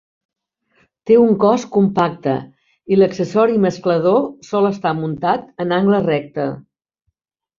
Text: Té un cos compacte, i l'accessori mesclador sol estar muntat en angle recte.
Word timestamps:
Té 1.09 1.17
un 1.23 1.35
cos 1.43 1.65
compacte, 1.75 2.33
i 2.95 2.99
l'accessori 2.99 3.59
mesclador 3.67 4.19
sol 4.49 4.69
estar 4.73 4.95
muntat 5.01 5.45
en 5.67 5.75
angle 5.81 6.03
recte. 6.11 6.47